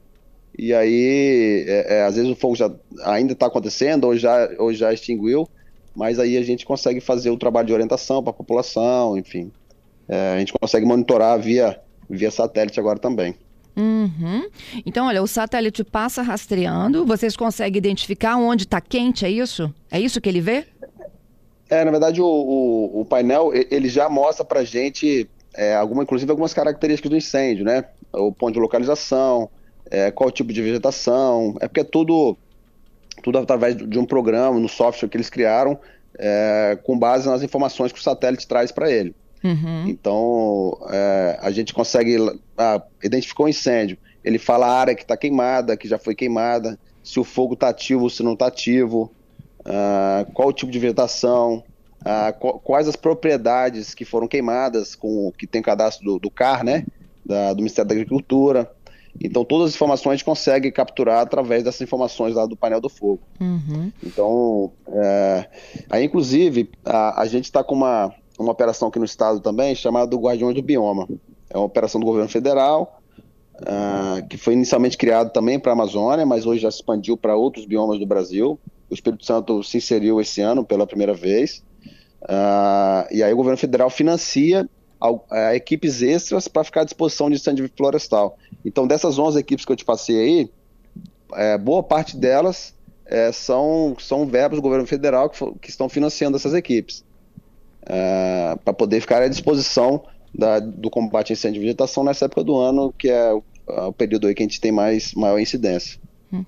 e 0.58 0.74
aí 0.74 1.66
é, 1.68 1.98
é, 1.98 2.04
às 2.04 2.16
vezes 2.16 2.30
o 2.30 2.36
fogo 2.36 2.56
já 2.56 2.72
ainda 3.04 3.34
está 3.34 3.48
acontecendo 3.48 4.06
ou 4.06 4.16
já, 4.16 4.50
ou 4.60 4.72
já 4.74 4.94
extinguiu, 4.94 5.48
mas 5.96 6.20
aí 6.20 6.38
a 6.38 6.44
gente 6.44 6.66
consegue 6.66 7.00
fazer 7.00 7.30
o 7.31 7.38
trabalho 7.38 7.68
de 7.68 7.74
orientação 7.74 8.22
para 8.22 8.31
a 8.31 8.36
população, 8.36 9.18
enfim. 9.18 9.52
É, 10.08 10.34
a 10.36 10.40
gente 10.40 10.54
consegue 10.54 10.86
monitorar 10.86 11.40
via, 11.40 11.80
via 12.18 12.31
satélite 12.31 12.80
agora 12.80 13.00
também. 13.00 13.36
Uhum. 13.75 14.48
Então, 14.86 15.07
olha, 15.07 15.24
o 15.24 15.27
satélite 15.27 15.83
passa 15.83 16.21
rastreando, 16.21 17.06
vocês 17.06 17.36
conseguem 17.36 17.77
identificar 17.77 18.36
onde 18.38 18.63
está 18.63 18.80
quente, 18.80 19.25
é 19.25 19.30
isso? 19.30 19.74
É 19.89 20.00
isso 20.00 20.21
que 20.21 20.30
ele 20.30 20.42
vê? 20.42 20.65
É, 21.69 21.83
na 21.83 21.92
verdade, 21.92 22.21
o, 22.21 22.25
o, 22.25 23.01
o 23.01 23.06
painel 23.06 23.51
ele 23.54 23.89
já 23.89 24.07
mostra 24.07 24.45
para 24.45 24.63
gente, 24.63 25.27
é, 25.56 25.75
alguma, 25.75 26.04
inclusive 26.04 26.30
algumas 26.30 26.54
características 26.54 27.10
do 27.10 27.18
incêndio, 27.18 27.65
né? 27.65 27.86
O 28.12 28.31
ponto 28.31 28.54
de 28.54 28.60
localização, 28.60 29.50
é, 29.89 30.12
qual 30.12 30.30
tipo 30.30 30.54
de 30.54 30.62
vegetação, 30.62 31.56
é 31.60 31.68
porque 31.68 31.80
é 31.80 31.83
tudo, 31.83 32.38
tudo 33.24 33.39
através 33.39 33.75
de 33.75 33.98
um 33.98 34.06
programa, 34.06 34.60
no 34.60 34.69
software 34.69 35.10
que 35.10 35.18
eles 35.18 35.31
criaram, 35.31 35.80
é, 36.19 36.77
com 36.83 36.98
base 36.98 37.27
nas 37.27 37.42
informações 37.42 37.92
que 37.92 38.00
o 38.00 38.04
satélite 38.04 38.48
traz 38.48 38.71
para 38.71 38.92
ele. 38.92 39.15
Uhum. 39.44 39.88
Então, 39.88 40.78
é, 40.90 41.38
a 41.42 41.51
gente 41.51 41.74
consegue. 41.74 42.18
Ah, 42.57 42.81
identificou 43.04 43.45
um 43.45 43.50
incêndio. 43.50 43.98
Ele 44.24 44.40
fala 44.40 44.68
a 44.68 44.80
área 44.80 44.95
que 44.95 45.01
está 45.01 45.18
queimada, 45.18 45.75
que 45.75 45.88
já 45.88 45.98
foi 45.98 46.16
queimada, 46.16 46.80
se 47.04 47.19
o 47.19 47.24
fogo 47.24 47.56
está 47.56 47.69
ativo 47.69 48.04
ou 48.04 48.10
se 48.10 48.24
não 48.24 48.34
está 48.34 48.48
ativo, 48.48 49.12
ah, 49.66 50.25
qual 50.34 50.48
o 50.48 50.54
tipo 50.54 50.72
de 50.72 50.80
vegetação, 50.80 51.63
ah, 52.06 52.31
quais 52.31 52.88
as 52.88 52.95
propriedades 52.95 53.94
que 53.94 54.06
foram 54.06 54.28
queimadas, 54.28 54.95
com 54.95 55.31
que 55.38 55.46
tem 55.46 55.62
o 55.62 55.63
cadastro 55.63 56.06
do, 56.06 56.19
do 56.19 56.31
CAR, 56.31 56.63
né? 56.63 56.86
Da, 57.25 57.54
do 57.54 57.57
Ministério 57.57 57.89
da 57.89 57.96
Agricultura. 57.96 58.72
Então, 59.22 59.46
todas 59.46 59.70
as 59.70 59.75
informações 59.75 60.13
a 60.13 60.15
gente 60.15 60.25
consegue 60.25 60.72
capturar 60.72 61.20
através 61.20 61.63
dessas 61.63 61.82
informações 61.82 62.34
lá 62.34 62.46
do 62.46 62.58
painel 62.58 62.82
do 62.82 62.89
fogo. 62.89 63.22
Uhum. 63.39 63.91
Então, 64.03 64.72
é, 64.88 65.48
aí, 65.89 66.03
inclusive, 66.06 66.72
a, 66.84 67.22
a 67.22 67.25
gente 67.27 67.46
está 67.46 67.63
com 67.63 67.75
uma, 67.75 68.13
uma 68.38 68.52
operação 68.52 68.88
aqui 68.88 69.00
no 69.00 69.06
estado 69.06 69.40
também 69.40 69.75
chamada 69.75 70.16
Guardiões 70.16 70.56
do 70.56 70.62
Bioma. 70.62 71.08
É 71.50 71.58
uma 71.58 71.66
operação 71.66 72.00
do 72.00 72.06
governo 72.06 72.30
federal, 72.30 73.00
uh, 73.62 74.28
que 74.28 74.38
foi 74.38 74.54
inicialmente 74.54 74.98
criado 74.98 75.32
também 75.32 75.60
para 75.60 75.72
a 75.72 75.74
Amazônia, 75.74 76.25
mas 76.25 76.46
hoje 76.46 76.62
já 76.62 76.72
se 76.72 76.78
expandiu 76.78 77.16
para 77.16 77.36
outros 77.36 77.66
biomas 77.66 78.00
do 78.00 78.06
Brasil. 78.06 78.60
O 78.90 78.94
Espírito 78.94 79.25
Santo 79.25 79.63
se 79.63 79.78
inseriu 79.78 80.20
esse 80.20 80.42
ano 80.42 80.63
pela 80.63 80.88
primeira 80.88 81.13
vez. 81.13 81.63
Uh, 82.24 83.06
e 83.12 83.22
aí 83.22 83.34
o 83.34 83.36
governo 83.36 83.58
federal 83.58 83.90
financia 83.90 84.68
a, 85.00 85.50
a 85.50 85.56
equipes 85.56 86.02
extras 86.02 86.48
para 86.48 86.63
ficar 86.63 86.82
à 86.82 86.84
disposição 86.86 87.30
de 87.30 87.36
incêndio 87.36 87.70
florestal. 87.75 88.38
Então, 88.63 88.88
dessas 88.88 89.20
11 89.20 89.38
equipes 89.38 89.66
que 89.66 89.72
eu 89.72 89.75
te 89.75 89.84
passei 89.84 90.20
aí, 90.20 90.50
é, 91.36 91.58
boa 91.58 91.84
parte 91.84 92.16
delas 92.16 92.74
é, 93.06 93.32
são, 93.32 93.96
são 94.00 94.25
verbos 94.25 94.58
do 94.58 94.62
governo 94.62 94.88
federal 94.88 95.30
que, 95.30 95.40
que 95.60 95.70
estão 95.70 95.90
financiando 95.90 96.38
essas 96.38 96.54
equipes. 96.54 97.04
É, 97.86 98.56
para 98.63 98.74
poder 98.74 99.02
ficar 99.02 99.22
à 99.22 99.28
disposição 99.28 100.04
da, 100.34 100.60
do 100.60 100.90
combate 100.90 101.32
a 101.32 101.34
incêndio 101.34 101.60
de 101.60 101.68
vegetação 101.68 102.04
nessa 102.04 102.25
época 102.25 102.44
do 102.44 102.58
ano, 102.58 102.94
que 102.98 103.10
é 103.10 103.34
o, 103.34 103.44
é 103.68 103.82
o 103.82 103.94
período 103.94 104.28
aí 104.28 104.34
que 104.34 104.42
a 104.42 104.46
gente 104.46 104.60
tem 104.60 104.72
mais 104.72 105.13
maior 105.13 105.40
incidência. 105.40 106.00
Hum. 106.32 106.44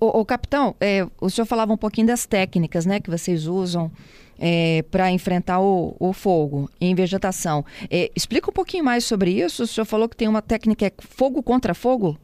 O, 0.00 0.20
o 0.20 0.24
capitão, 0.24 0.74
é, 0.80 1.06
o 1.20 1.30
senhor 1.30 1.46
falava 1.46 1.72
um 1.72 1.76
pouquinho 1.76 2.06
das 2.06 2.26
técnicas 2.26 2.84
né, 2.84 2.98
que 2.98 3.08
vocês 3.08 3.46
usam 3.46 3.90
é, 4.38 4.82
para 4.90 5.10
enfrentar 5.10 5.60
o, 5.60 5.94
o, 5.98 6.12
fogo 6.12 6.70
em 6.80 6.94
vegetação. 6.94 7.64
É, 7.90 8.10
explica 8.16 8.50
um 8.50 8.52
pouquinho 8.52 8.84
mais 8.84 9.04
sobre 9.04 9.30
isso. 9.30 9.62
O 9.62 9.66
senhor 9.66 9.84
falou 9.84 10.08
que 10.08 10.16
tem 10.16 10.28
uma 10.28 10.42
técnica 10.42 10.86
é 10.86 10.92
fogo 10.98 11.42
contra 11.42 11.74
fogo? 11.74 12.18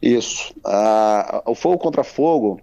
Isso. 0.00 0.54
Ah, 0.64 1.42
o 1.46 1.54
fogo 1.54 1.78
contra 1.78 2.04
fogo 2.04 2.60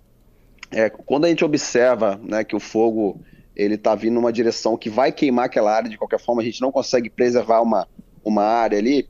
é 0.71 0.89
quando 0.89 1.25
a 1.25 1.29
gente 1.29 1.43
observa 1.43 2.19
né, 2.23 2.43
que 2.43 2.55
o 2.55 2.59
fogo 2.59 3.19
ele 3.55 3.75
está 3.75 3.95
vindo 3.95 4.15
numa 4.15 4.33
direção 4.33 4.77
que 4.77 4.89
vai 4.89 5.11
queimar 5.11 5.45
aquela 5.45 5.73
área 5.73 5.89
de 5.89 5.97
qualquer 5.97 6.19
forma, 6.19 6.41
a 6.41 6.45
gente 6.45 6.61
não 6.61 6.71
consegue 6.71 7.09
preservar 7.09 7.61
uma, 7.61 7.87
uma 8.23 8.43
área 8.43 8.77
ali, 8.77 9.07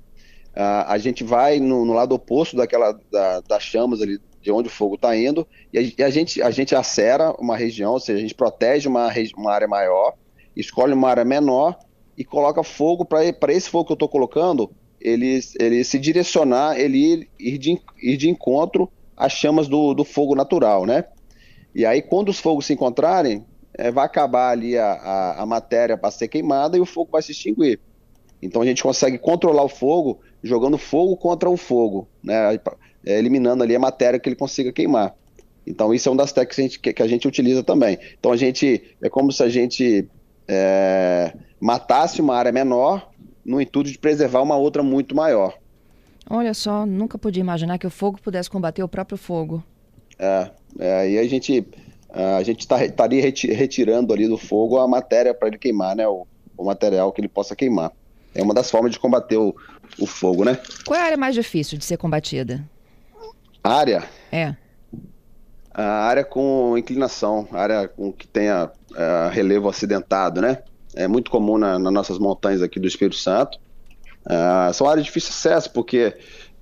uh, 0.56 0.86
a 0.88 0.98
gente 0.98 1.24
vai 1.24 1.60
no, 1.60 1.86
no, 1.86 1.94
lado 1.94 2.14
oposto 2.14 2.56
daquela 2.56 2.98
da, 3.12 3.42
das 3.42 3.64
chamas 3.64 4.02
ali, 4.02 4.20
de 4.42 4.52
onde 4.52 4.68
o 4.68 4.72
fogo 4.72 4.96
está 4.96 5.16
indo, 5.16 5.48
e 5.72 5.80
a, 5.80 5.82
e 5.82 6.04
a, 6.04 6.10
gente, 6.10 6.42
a 6.42 6.52
gente 6.52 6.76
acera 6.76 7.34
uma 7.40 7.56
região, 7.56 7.94
ou 7.94 8.00
seja, 8.00 8.20
a 8.20 8.22
gente 8.22 8.36
protege 8.36 8.88
uma, 8.88 9.10
uma 9.38 9.54
área 9.54 9.68
maior, 9.68 10.14
escolhe 10.56 10.94
uma 10.94 11.10
área 11.10 11.24
menor 11.24 11.78
e 12.18 12.24
coloca 12.24 12.62
fogo 12.64 13.06
para 13.06 13.54
esse 13.54 13.70
fogo 13.70 13.86
que 13.86 13.92
eu 13.94 13.96
estou 13.96 14.10
colocando, 14.10 14.70
ele, 15.00 15.40
ele 15.60 15.84
se 15.84 15.98
direcionar, 15.98 16.80
ele 16.80 16.98
ir, 16.98 17.30
ir, 17.40 17.58
de, 17.58 17.82
ir 18.02 18.18
de 18.18 18.30
encontro 18.30 18.90
às 19.16 19.34
chamas 19.34 19.68
do, 19.68 19.94
do 19.94 20.04
fogo 20.04 20.36
natural, 20.36 20.86
né? 20.86 21.06
E 21.76 21.86
aí, 21.86 22.02
quando 22.02 22.30
os 22.30 22.40
fogos 22.40 22.68
se 22.68 22.74
encontrarem, 22.74 23.44
é, 23.78 23.92
vai 23.92 24.06
acabar 24.06 24.52
ali 24.52 24.78
a, 24.78 24.94
a, 24.94 25.42
a 25.44 25.46
matéria 25.46 25.98
para 25.98 26.12
ser 26.12 26.28
queimada 26.28 26.78
e 26.78 26.82
o 26.82 26.86
fogo 26.86 27.12
vai 27.12 27.22
se 27.22 27.32
extinguir. 27.32 27.80
Então 28.42 28.62
a 28.62 28.66
gente 28.66 28.84
consegue 28.84 29.18
controlar 29.18 29.64
o 29.64 29.70
fogo 29.70 30.20
jogando 30.44 30.78
fogo 30.78 31.16
contra 31.16 31.50
o 31.50 31.56
fogo, 31.56 32.08
né? 32.22 32.60
É, 33.06 33.18
eliminando 33.18 33.64
ali 33.64 33.76
a 33.76 33.80
matéria 33.80 34.20
que 34.20 34.30
ele 34.30 34.36
consiga 34.36 34.72
queimar. 34.72 35.16
Então 35.66 35.94
isso 35.94 36.10
é 36.10 36.12
uma 36.12 36.18
das 36.18 36.34
técnicas 36.34 36.56
que 36.56 36.62
a 36.62 36.64
gente, 36.64 36.80
que, 36.80 36.94
que 36.94 37.04
a 37.04 37.08
gente 37.08 37.28
utiliza 37.28 37.64
também. 37.64 37.98
Então 38.20 38.32
a 38.32 38.38
gente 38.38 38.96
é 39.02 39.10
como 39.10 39.32
se 39.32 39.42
a 39.44 39.50
gente 39.50 40.08
é, 40.48 41.34
matasse 41.60 42.22
uma 42.22 42.36
área 42.36 42.52
menor 42.52 43.10
no 43.46 43.62
intuito 43.62 43.92
de 43.92 43.98
preservar 43.98 44.42
uma 44.42 44.58
outra 44.58 44.84
muito 44.84 45.16
maior. 45.16 45.58
Olha 46.30 46.54
só, 46.54 46.86
nunca 46.86 47.18
podia 47.18 47.42
imaginar 47.42 47.78
que 47.78 47.88
o 47.88 47.90
fogo 47.90 48.20
pudesse 48.22 48.50
combater 48.50 48.84
o 48.84 48.88
próprio 48.88 49.18
fogo. 49.18 49.64
É, 50.18 50.50
é 50.80 51.12
e 51.12 51.18
a 51.18 51.28
gente 51.28 51.66
a 52.14 52.44
gente 52.44 52.68
tá, 52.68 52.84
estaria 52.86 53.22
retirando 53.22 54.14
ali 54.14 54.28
do 54.28 54.38
fogo 54.38 54.78
a 54.78 54.88
matéria 54.88 55.34
para 55.34 55.48
ele 55.48 55.58
queimar, 55.58 55.96
né? 55.96 56.08
O, 56.08 56.28
o, 56.56 56.64
material 56.64 57.12
que 57.12 57.20
ele 57.20 57.28
possa 57.28 57.56
queimar. 57.56 57.92
É 58.36 58.42
uma 58.42 58.54
das 58.54 58.70
formas 58.70 58.92
de 58.92 59.00
combater 59.00 59.38
o, 59.38 59.56
o 60.00 60.06
fogo, 60.06 60.46
né? 60.46 60.60
Qual 60.86 61.00
é 61.00 61.02
a 61.02 61.06
área 61.06 61.18
mais 61.18 61.34
difícil 61.34 61.78
de 61.78 61.86
ser 61.86 61.98
combatida? 61.98 62.64
A 63.64 63.74
área? 63.74 64.04
É. 64.32 64.56
A 65.74 66.06
área 66.06 66.24
com 66.24 66.78
inclinação, 66.78 67.48
área 67.52 67.88
com 67.88 68.14
que 68.14 68.28
tenha 68.28 68.70
uh, 68.92 69.30
relevo 69.32 69.68
acidentado, 69.68 70.40
né? 70.40 70.60
É 70.96 71.08
muito 71.08 71.32
comum 71.32 71.58
na, 71.58 71.80
nas 71.80 71.94
nossas 71.94 72.20
montanhas 72.20 72.62
aqui 72.62 72.80
do 72.80 72.88
Espírito 72.88 73.16
Santo. 73.16 73.58
Uh, 74.26 74.72
são 74.74 74.88
áreas 74.88 75.06
de 75.06 75.10
difícil 75.10 75.32
acesso, 75.32 75.72
porque 75.72 76.16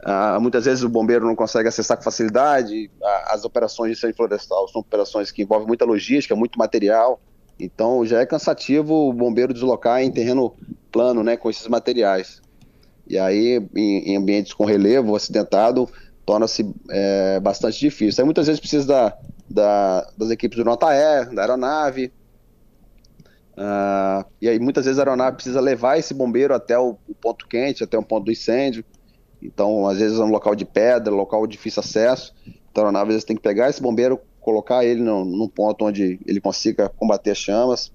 uh, 0.06 0.40
muitas 0.40 0.66
vezes 0.66 0.84
o 0.84 0.90
bombeiro 0.90 1.26
não 1.26 1.36
consegue 1.36 1.68
acessar 1.68 1.98
com 1.98 2.04
facilidade. 2.04 2.90
as 3.28 3.44
operações 3.46 3.92
de 3.92 3.98
incêndio 3.98 4.18
florestal 4.18 4.68
são 4.68 4.82
operações 4.82 5.32
que 5.32 5.44
envolvem 5.44 5.68
muita 5.68 5.86
logística, 5.86 6.36
muito 6.36 6.58
material. 6.58 7.20
Então 7.60 8.06
já 8.06 8.20
é 8.20 8.26
cansativo 8.26 8.94
o 9.10 9.14
bombeiro 9.14 9.54
deslocar 9.54 10.02
em 10.02 10.12
terreno 10.12 10.56
plano, 10.92 11.24
né, 11.24 11.38
com 11.38 11.50
esses 11.50 11.68
materiais. 11.68 12.42
E 13.08 13.18
aí, 13.18 13.62
em, 13.76 14.12
em 14.12 14.18
ambientes 14.18 14.54
com 14.54 14.66
relevo 14.66 15.16
acidentado, 15.16 15.90
torna-se 16.26 16.74
é, 16.90 17.40
bastante 17.40 17.80
difícil. 17.80 18.22
Aí 18.22 18.26
muitas 18.26 18.48
vezes 18.48 18.60
precisa 18.60 18.88
da, 18.88 19.18
da, 19.50 20.12
das 20.18 20.30
equipes 20.30 20.58
do 20.58 20.66
Notaé, 20.66 21.26
da 21.26 21.42
aeronave. 21.42 22.12
Uh, 23.52 24.26
e 24.42 24.48
aí 24.48 24.60
muitas 24.60 24.86
vezes 24.86 24.98
a 24.98 25.02
aeronave 25.02 25.36
precisa 25.36 25.60
levar 25.60 25.98
esse 25.98 26.14
bombeiro 26.14 26.54
até 26.54 26.80
o, 26.80 26.98
o, 27.08 27.14
ponto 27.14 27.48
quente, 27.48 27.84
até 27.84 27.98
o 27.98 28.04
ponto 28.04 28.26
do 28.26 28.32
incêndio. 28.32 28.84
Então, 29.42 29.88
às 29.88 29.98
vezes 29.98 30.20
é 30.20 30.24
um 30.24 30.30
local 30.30 30.56
de 30.56 30.66
pedra, 30.66 31.14
local 31.14 31.46
de 31.48 31.54
difícil 31.54 31.80
acesso. 31.80 32.34
Então 32.72 32.84
a 32.84 32.88
aeronave 32.88 33.10
às 33.10 33.16
vezes 33.16 33.26
tem 33.26 33.36
que 33.36 33.42
pegar 33.42 33.70
esse 33.70 33.82
bombeiro, 33.82 34.20
colocar 34.40 34.86
ele 34.86 35.02
no, 35.02 35.26
num 35.26 35.48
ponto 35.48 35.86
onde 35.86 36.20
ele 36.26 36.40
consiga 36.40 36.90
combater 36.90 37.32
as 37.32 37.38
chamas. 37.38 37.92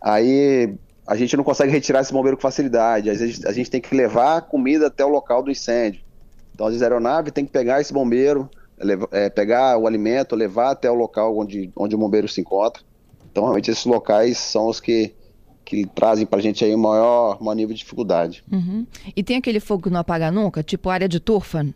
Aí 0.00 0.74
a 1.06 1.16
gente 1.16 1.36
não 1.36 1.44
consegue 1.44 1.70
retirar 1.72 2.00
esse 2.00 2.12
bombeiro 2.12 2.36
com 2.36 2.42
facilidade. 2.42 3.10
Às 3.10 3.20
vezes 3.20 3.44
a 3.44 3.52
gente 3.52 3.70
tem 3.70 3.80
que 3.80 3.94
levar 3.94 4.42
comida 4.42 4.88
até 4.88 5.04
o 5.04 5.08
local 5.08 5.42
do 5.42 5.50
incêndio. 5.50 6.02
Então, 6.54 6.66
às 6.66 6.72
vezes, 6.72 6.82
a 6.82 6.86
aeronave 6.86 7.30
tem 7.30 7.46
que 7.46 7.52
pegar 7.52 7.80
esse 7.80 7.92
bombeiro, 7.92 8.50
é, 9.12 9.30
pegar 9.30 9.78
o 9.78 9.86
alimento, 9.86 10.34
levar 10.34 10.72
até 10.72 10.90
o 10.90 10.94
local 10.94 11.38
onde, 11.38 11.70
onde 11.76 11.94
o 11.94 11.98
bombeiro 11.98 12.26
se 12.26 12.40
encontra. 12.40 12.82
Então, 13.30 13.44
realmente, 13.44 13.70
esses 13.70 13.84
locais 13.84 14.38
são 14.38 14.66
os 14.66 14.80
que, 14.80 15.14
que 15.68 15.84
trazem 15.84 16.24
para 16.24 16.38
a 16.38 16.42
gente 16.42 16.64
aí 16.64 16.74
o 16.74 16.78
maior, 16.78 17.36
maior 17.42 17.54
nível 17.54 17.74
de 17.74 17.80
dificuldade. 17.80 18.42
Uhum. 18.50 18.86
E 19.14 19.22
tem 19.22 19.36
aquele 19.36 19.60
fogo 19.60 19.82
que 19.82 19.90
não 19.90 20.00
apaga 20.00 20.30
nunca, 20.30 20.62
tipo 20.62 20.88
área 20.88 21.06
de 21.06 21.20
turfa? 21.20 21.66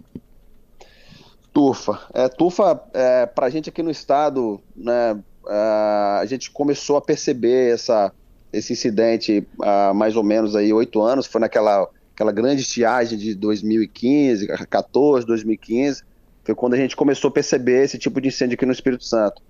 Turfa. 1.53 2.01
É, 2.15 2.27
turfa, 2.27 2.83
é, 2.95 3.27
para 3.27 3.49
a 3.49 3.51
gente 3.51 3.69
aqui 3.69 3.83
no 3.83 3.91
estado, 3.91 4.59
né, 4.75 5.23
é, 5.47 6.19
a 6.23 6.25
gente 6.27 6.51
começou 6.51 6.97
a 6.97 7.03
perceber 7.03 7.75
essa, 7.75 8.11
esse 8.51 8.73
incidente 8.73 9.47
há 9.61 9.93
mais 9.93 10.17
ou 10.17 10.23
menos 10.23 10.57
aí 10.57 10.73
oito 10.73 11.03
anos, 11.03 11.27
foi 11.27 11.43
naquela 11.43 11.87
aquela 12.15 12.33
grande 12.33 12.63
estiagem 12.63 13.19
de 13.19 13.35
2015, 13.35 14.47
14, 14.71 15.27
2015, 15.27 16.03
foi 16.45 16.55
quando 16.55 16.75
a 16.75 16.77
gente 16.79 16.97
começou 16.97 17.29
a 17.29 17.33
perceber 17.33 17.85
esse 17.85 17.99
tipo 17.99 18.21
de 18.23 18.29
incêndio 18.29 18.55
aqui 18.55 18.65
no 18.65 18.73
Espírito 18.73 19.05
Santo. 19.05 19.43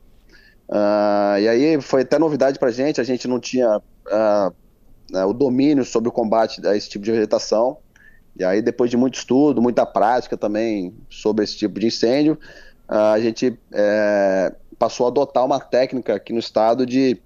Uh, 0.69 1.39
e 1.41 1.49
aí 1.49 1.81
foi 1.81 2.03
até 2.03 2.19
novidade 2.19 2.59
para 2.59 2.69
a 2.71 2.73
gente, 2.73 3.01
a 3.01 3.05
gente 3.05 3.29
não 3.29 3.39
tinha 3.39 3.81
uh, 4.07 5.27
o 5.27 5.33
domínio 5.33 5.85
sobre 5.85 6.09
o 6.09 6.13
combate 6.13 6.67
a 6.67 6.77
esse 6.77 6.89
tipo 6.89 7.05
de 7.05 7.13
vegetação. 7.13 7.79
E 8.39 8.45
aí, 8.45 8.63
depois 8.63 8.91
de 8.91 8.97
muito 8.97 9.15
estudo, 9.19 9.61
muita 9.61 9.85
prática 9.85 10.37
também 10.37 10.95
sobre 11.11 11.45
esse 11.45 11.57
tipo 11.57 11.79
de 11.79 11.87
incêndio, 11.87 12.39
a 12.89 13.19
gente 13.21 13.59
é, 13.73 14.55
passou 14.79 15.07
a 15.07 15.09
adotar 15.11 15.45
uma 15.45 15.61
técnica 15.61 16.15
aqui 16.15 16.33
no 16.33 16.39
estado 16.39 16.87
de 16.87 17.21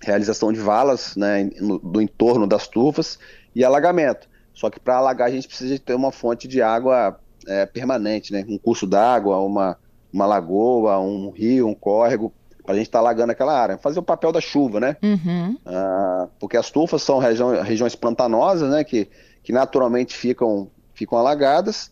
realização 0.00 0.52
de 0.52 0.58
valas 0.58 1.14
né, 1.16 1.50
no, 1.60 1.78
do 1.78 2.00
entorno 2.00 2.46
das 2.46 2.66
tufas 2.66 3.18
e 3.54 3.64
alagamento. 3.64 4.28
Só 4.52 4.68
que 4.70 4.80
para 4.80 4.96
alagar 4.96 5.28
a 5.28 5.30
gente 5.30 5.46
precisa 5.46 5.78
ter 5.78 5.94
uma 5.94 6.12
fonte 6.12 6.48
de 6.48 6.60
água 6.60 7.18
é, 7.46 7.66
permanente, 7.66 8.32
né? 8.32 8.44
Um 8.48 8.58
curso 8.58 8.86
d'água, 8.86 9.38
uma, 9.38 9.78
uma 10.12 10.26
lagoa, 10.26 10.98
um 10.98 11.30
rio, 11.30 11.66
um 11.66 11.74
córrego, 11.74 12.32
para 12.70 12.76
a 12.76 12.78
gente 12.78 12.86
estar 12.86 13.00
tá 13.00 13.04
alagando 13.04 13.32
aquela 13.32 13.52
área. 13.52 13.78
Fazer 13.78 13.98
o 13.98 14.02
papel 14.02 14.30
da 14.30 14.40
chuva, 14.40 14.78
né? 14.78 14.96
Uhum. 15.02 15.58
Ah, 15.66 16.28
porque 16.38 16.56
as 16.56 16.70
tufas 16.70 17.02
são 17.02 17.18
região, 17.18 17.50
regiões 17.62 17.96
pantanosas, 17.96 18.70
né? 18.70 18.84
Que, 18.84 19.08
que 19.42 19.52
naturalmente 19.52 20.16
ficam, 20.16 20.70
ficam 20.94 21.18
alagadas. 21.18 21.90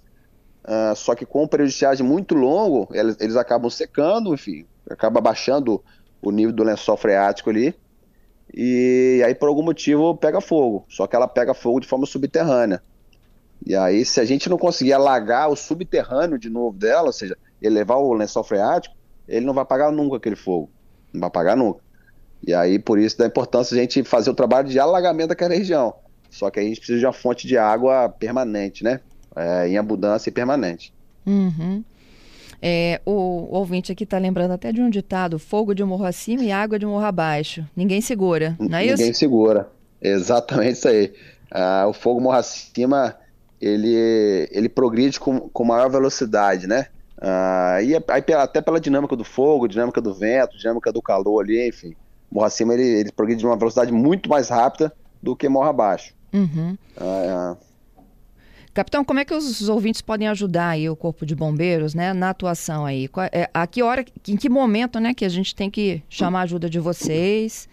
Ah, 0.62 0.94
só 0.94 1.16
que 1.16 1.26
com 1.26 1.42
um 1.42 1.48
período 1.48 1.72
muito 2.04 2.36
longo, 2.36 2.88
eles, 2.92 3.16
eles 3.18 3.34
acabam 3.34 3.68
secando, 3.68 4.32
enfim, 4.32 4.64
acaba 4.88 5.20
baixando 5.20 5.82
o 6.22 6.30
nível 6.30 6.52
do 6.52 6.62
lençol 6.62 6.96
freático 6.96 7.50
ali 7.50 7.74
e 8.52 9.22
aí 9.24 9.34
por 9.34 9.48
algum 9.48 9.62
motivo 9.62 10.16
pega 10.16 10.40
fogo, 10.40 10.84
só 10.88 11.06
que 11.06 11.14
ela 11.14 11.28
pega 11.28 11.54
fogo 11.54 11.80
de 11.80 11.86
forma 11.86 12.06
subterrânea. 12.06 12.82
E 13.64 13.76
aí 13.76 14.04
se 14.04 14.20
a 14.20 14.24
gente 14.24 14.48
não 14.48 14.56
conseguir 14.56 14.94
alagar 14.94 15.48
o 15.48 15.54
subterrâneo 15.54 16.38
de 16.38 16.48
novo 16.48 16.76
dela, 16.76 17.06
ou 17.08 17.12
seja, 17.12 17.36
elevar 17.60 17.98
o 17.98 18.12
lençol 18.14 18.42
freático, 18.42 18.97
ele 19.28 19.44
não 19.44 19.54
vai 19.54 19.62
apagar 19.62 19.92
nunca 19.92 20.16
aquele 20.16 20.36
fogo, 20.36 20.70
não 21.12 21.20
vai 21.20 21.28
apagar 21.28 21.56
nunca. 21.56 21.80
E 22.46 22.54
aí 22.54 22.78
por 22.78 22.98
isso 22.98 23.18
da 23.18 23.26
importância 23.26 23.76
a 23.76 23.80
gente 23.80 24.02
fazer 24.04 24.30
o 24.30 24.34
trabalho 24.34 24.68
de 24.68 24.78
alagamento 24.78 25.28
daquela 25.28 25.54
região. 25.54 25.94
Só 26.30 26.50
que 26.50 26.60
aí 26.60 26.66
a 26.66 26.68
gente 26.68 26.78
precisa 26.78 26.98
de 26.98 27.06
uma 27.06 27.12
fonte 27.12 27.46
de 27.46 27.56
água 27.56 28.08
permanente, 28.08 28.84
né? 28.84 29.00
É, 29.34 29.68
em 29.68 29.78
abundância 29.78 30.28
e 30.28 30.32
permanente. 30.32 30.92
Uhum. 31.26 31.82
É, 32.60 33.00
o, 33.04 33.12
o, 33.12 33.54
ouvinte 33.54 33.92
aqui 33.92 34.02
está 34.02 34.18
lembrando 34.18 34.52
até 34.52 34.72
de 34.72 34.80
um 34.80 34.90
ditado: 34.90 35.38
fogo 35.38 35.74
de 35.74 35.84
morro 35.84 36.04
acima 36.04 36.42
e 36.42 36.50
água 36.50 36.78
de 36.78 36.86
morro 36.86 37.04
abaixo. 37.04 37.64
Ninguém 37.76 38.00
segura, 38.00 38.56
não 38.58 38.66
é 38.66 38.80
Ninguém 38.80 38.86
isso? 38.86 38.96
Ninguém 38.96 39.12
segura. 39.14 39.70
Exatamente 40.00 40.72
isso 40.72 40.88
aí. 40.88 41.12
Ah, 41.50 41.86
o 41.88 41.92
fogo 41.92 42.20
morro 42.20 42.36
acima 42.36 43.16
ele, 43.60 44.48
ele 44.50 44.68
progride 44.68 45.18
com, 45.18 45.40
com 45.40 45.64
maior 45.64 45.90
velocidade, 45.90 46.66
né? 46.66 46.86
Ah, 47.20 47.78
e 47.82 47.94
aí, 47.94 48.34
até 48.34 48.60
pela 48.60 48.80
dinâmica 48.80 49.16
do 49.16 49.24
fogo, 49.24 49.68
dinâmica 49.68 50.00
do 50.00 50.14
vento, 50.14 50.56
dinâmica 50.56 50.92
do 50.92 51.02
calor 51.02 51.42
ali, 51.42 51.68
enfim. 51.68 51.94
Morro 52.30 52.46
acima 52.46 52.74
ele, 52.74 53.00
ele 53.00 53.12
progride 53.12 53.40
de 53.40 53.46
uma 53.46 53.56
velocidade 53.56 53.90
muito 53.90 54.28
mais 54.28 54.48
rápida 54.48 54.92
do 55.22 55.34
que 55.34 55.48
morro 55.48 55.68
abaixo. 55.68 56.14
Uhum. 56.32 56.76
Ah, 56.96 57.56
Capitão, 58.78 59.04
como 59.04 59.18
é 59.18 59.24
que 59.24 59.34
os 59.34 59.68
ouvintes 59.68 60.00
podem 60.00 60.28
ajudar 60.28 60.68
aí 60.68 60.88
o 60.88 60.94
Corpo 60.94 61.26
de 61.26 61.34
Bombeiros, 61.34 61.94
né, 61.94 62.12
na 62.12 62.30
atuação 62.30 62.86
aí? 62.86 63.10
É, 63.32 63.50
a 63.52 63.66
que 63.66 63.82
hora, 63.82 64.04
em 64.28 64.36
que 64.36 64.48
momento, 64.48 65.00
né, 65.00 65.12
que 65.14 65.24
a 65.24 65.28
gente 65.28 65.52
tem 65.52 65.68
que 65.68 66.00
chamar 66.08 66.40
a 66.40 66.42
ajuda 66.42 66.70
de 66.70 66.78
vocês, 66.78 67.68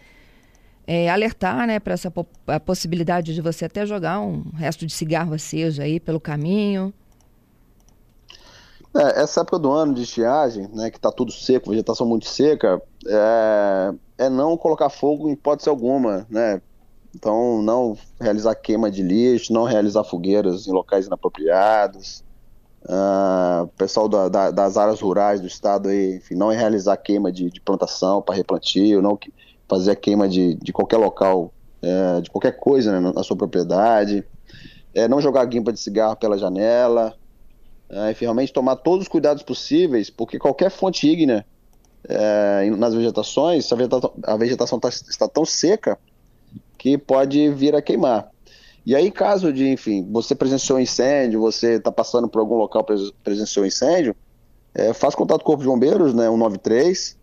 é, 0.87 1.07
alertar, 1.07 1.67
né, 1.67 1.79
para 1.79 1.93
essa 1.93 2.11
a 2.47 2.59
possibilidade 2.59 3.35
de 3.35 3.41
você 3.41 3.65
até 3.65 3.85
jogar 3.85 4.19
um 4.19 4.49
resto 4.55 4.83
de 4.83 4.93
cigarro 4.93 5.35
aceso 5.35 5.79
aí 5.79 5.99
pelo 5.99 6.19
caminho? 6.19 6.91
É, 8.95 9.23
essa 9.23 9.41
época 9.41 9.59
do 9.59 9.71
ano 9.71 9.93
de 9.93 10.03
estiagem, 10.03 10.69
né, 10.73 10.89
que 10.89 10.97
está 10.97 11.11
tudo 11.11 11.31
seco, 11.31 11.69
vegetação 11.69 12.07
muito 12.07 12.27
seca, 12.27 12.81
é, 13.05 13.93
é 14.17 14.29
não 14.29 14.55
colocar 14.55 14.89
fogo 14.89 15.27
em 15.27 15.33
hipótese 15.33 15.67
alguma, 15.67 16.25
né? 16.29 16.61
Então, 17.13 17.61
não 17.61 17.97
realizar 18.19 18.55
queima 18.55 18.89
de 18.89 19.01
lixo, 19.01 19.53
não 19.53 19.63
realizar 19.63 20.03
fogueiras 20.03 20.67
em 20.67 20.71
locais 20.71 21.07
inapropriados. 21.07 22.23
Uh, 22.83 23.65
pessoal 23.77 24.07
da, 24.07 24.29
da, 24.29 24.51
das 24.51 24.77
áreas 24.77 25.01
rurais 25.01 25.41
do 25.41 25.47
estado 25.47 25.89
aí, 25.89 26.17
enfim, 26.17 26.35
não 26.35 26.49
realizar 26.49 26.95
queima 26.97 27.31
de, 27.31 27.49
de 27.49 27.59
plantação 27.59 28.21
para 28.21 28.35
replantio, 28.35 29.01
não 29.01 29.17
fazer 29.67 29.91
a 29.91 29.95
queima 29.95 30.27
de, 30.29 30.53
de 30.55 30.71
qualquer 30.71 30.97
local, 30.97 31.51
é, 31.81 32.21
de 32.21 32.29
qualquer 32.29 32.51
coisa 32.51 32.99
né, 32.99 33.11
na 33.15 33.23
sua 33.23 33.35
propriedade, 33.35 34.23
é, 34.93 35.07
não 35.07 35.19
jogar 35.19 35.43
guimpa 35.45 35.73
de 35.73 35.79
cigarro 35.79 36.15
pela 36.15 36.37
janela, 36.37 37.15
é, 37.89 38.15
realmente 38.19 38.53
tomar 38.53 38.77
todos 38.77 39.03
os 39.03 39.07
cuidados 39.07 39.43
possíveis, 39.43 40.09
porque 40.09 40.39
qualquer 40.39 40.71
fonte 40.71 41.07
ígnea 41.07 41.45
é, 42.07 42.69
nas 42.71 42.93
vegetações, 42.93 43.71
a 43.71 43.75
vegetação, 43.75 44.13
a 44.23 44.37
vegetação 44.37 44.79
tá, 44.79 44.89
está 44.89 45.27
tão 45.27 45.45
seca 45.45 45.97
que 46.77 46.97
pode 46.97 47.49
vir 47.49 47.75
a 47.75 47.81
queimar. 47.81 48.29
E 48.85 48.95
aí, 48.95 49.09
caso 49.09 49.51
de, 49.51 49.67
enfim, 49.67 50.07
você 50.11 50.35
presenciou 50.35 50.77
um 50.77 50.81
incêndio, 50.81 51.41
você 51.41 51.73
está 51.73 51.91
passando 51.91 52.27
por 52.27 52.39
algum 52.39 52.55
local 52.55 52.85
presenciou 53.23 53.63
um 53.63 53.67
incêndio, 53.67 54.15
é, 54.75 54.93
faz 54.93 55.15
contato 55.15 55.39
com 55.39 55.43
o 55.43 55.55
Corpo 55.55 55.63
de 55.63 55.67
Bombeiros, 55.67 56.13
né, 56.13 56.25
193. 56.25 57.17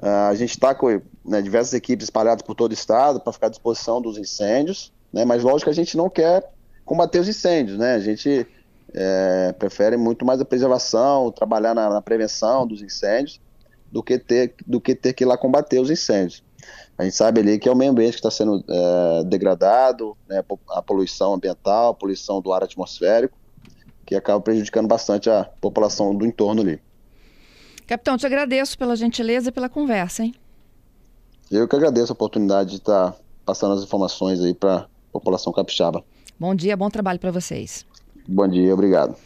Uh, 0.00 0.06
a 0.30 0.34
gente 0.36 0.50
está 0.50 0.76
com 0.76 1.00
né, 1.24 1.42
diversas 1.42 1.74
equipes 1.74 2.04
espalhadas 2.04 2.42
por 2.42 2.54
todo 2.54 2.70
o 2.70 2.74
estado 2.74 3.18
para 3.18 3.32
ficar 3.32 3.48
à 3.48 3.50
disposição 3.50 4.00
dos 4.00 4.16
incêndios, 4.16 4.92
né, 5.12 5.24
mas 5.24 5.42
lógico 5.42 5.64
que 5.64 5.70
a 5.70 5.74
gente 5.74 5.96
não 5.96 6.08
quer 6.08 6.48
combater 6.84 7.18
os 7.18 7.28
incêndios, 7.28 7.76
né? 7.76 7.94
A 7.94 7.98
gente 7.98 8.46
é, 8.94 9.52
prefere 9.58 9.96
muito 9.96 10.24
mais 10.24 10.40
a 10.40 10.44
preservação, 10.44 11.30
trabalhar 11.30 11.74
na, 11.74 11.90
na, 11.90 12.02
prevenção 12.02 12.66
dos 12.66 12.82
incêndios, 12.82 13.40
do 13.90 14.02
que, 14.02 14.18
ter, 14.18 14.54
do 14.66 14.80
que 14.80 14.94
ter 14.94 15.12
que 15.12 15.24
ir 15.24 15.26
lá 15.26 15.36
combater 15.36 15.80
os 15.80 15.90
incêndios. 15.90 16.42
A 16.96 17.04
gente 17.04 17.14
sabe 17.14 17.40
ali 17.40 17.58
que 17.58 17.68
é 17.68 17.72
o 17.72 17.76
meio 17.76 17.92
ambiente 17.92 18.12
que 18.12 18.18
está 18.18 18.30
sendo 18.30 18.64
é, 18.68 19.24
degradado, 19.24 20.16
né, 20.28 20.42
a 20.70 20.82
poluição 20.82 21.34
ambiental, 21.34 21.90
a 21.90 21.94
poluição 21.94 22.40
do 22.40 22.52
ar 22.52 22.64
atmosférico, 22.64 23.38
que 24.04 24.14
acaba 24.14 24.40
prejudicando 24.40 24.88
bastante 24.88 25.30
a 25.30 25.44
população 25.60 26.14
do 26.14 26.26
entorno 26.26 26.62
ali. 26.62 26.80
Capitão, 27.86 28.18
te 28.18 28.26
agradeço 28.26 28.76
pela 28.76 28.96
gentileza 28.96 29.48
e 29.48 29.52
pela 29.52 29.68
conversa, 29.68 30.24
hein? 30.24 30.34
Eu 31.50 31.66
que 31.66 31.76
agradeço 31.76 32.12
a 32.12 32.14
oportunidade 32.14 32.70
de 32.70 32.76
estar 32.76 33.16
passando 33.46 33.74
as 33.74 33.82
informações 33.82 34.42
aí 34.42 34.52
para 34.52 34.76
a 34.76 34.86
população 35.10 35.52
capixaba. 35.52 36.04
Bom 36.38 36.54
dia, 36.54 36.76
bom 36.76 36.90
trabalho 36.90 37.18
para 37.18 37.30
vocês. 37.30 37.86
Bom 38.28 38.46
dia, 38.48 38.72
obrigado. 38.72 39.18